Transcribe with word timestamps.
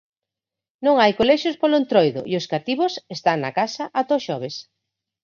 Non 0.85 0.95
hai 1.01 1.11
colexios 1.19 1.59
polo 1.61 1.79
Entroido, 1.81 2.21
e 2.31 2.33
os 2.39 2.49
cativos 2.53 2.93
están 3.15 3.37
na 3.41 3.51
casa 3.59 3.83
ata 3.99 4.17
o 4.19 4.23
xoves. 4.27 4.55